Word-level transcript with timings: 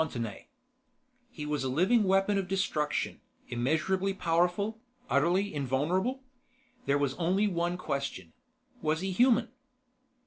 FONTENAY 0.01 0.49
He 1.29 1.45
was 1.45 1.63
a 1.63 1.69
living 1.69 2.05
weapon 2.05 2.39
of 2.39 2.47
destruction 2.47 3.21
immeasurably 3.49 4.15
powerful, 4.15 4.79
utterly 5.11 5.53
invulnerable. 5.53 6.23
There 6.87 6.97
was 6.97 7.13
only 7.19 7.47
one 7.47 7.77
question: 7.77 8.33
Was 8.81 9.01
he 9.01 9.11
human? 9.11 9.49